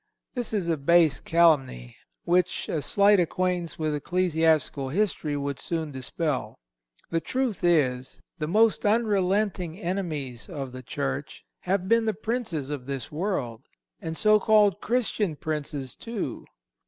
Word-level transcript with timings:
This 0.33 0.51
is 0.51 0.67
a 0.67 0.77
base 0.77 1.19
calumny, 1.19 1.95
which 2.23 2.67
a 2.67 2.81
slight 2.81 3.19
acquaintance 3.19 3.77
with 3.77 3.93
ecclesiastical 3.93 4.89
history 4.89 5.37
would 5.37 5.59
soon 5.59 5.91
dispel. 5.91 6.55
The 7.11 7.21
truth 7.21 7.63
is, 7.63 8.19
the 8.39 8.47
most 8.47 8.83
unrelenting 8.83 9.77
enemies 9.79 10.49
of 10.49 10.71
the 10.71 10.81
Church 10.81 11.45
have 11.69 11.87
been 11.87 12.05
the 12.05 12.15
princes 12.15 12.71
of 12.71 12.87
this 12.87 13.11
world, 13.11 13.61
and 14.01 14.17
so 14.17 14.39
called 14.39 14.81
Christians 14.81 15.37
princes, 15.39 15.95
too. 15.95 16.45